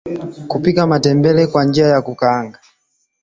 [0.47, 2.59] Kupika matembele kwa njia ya kukaanga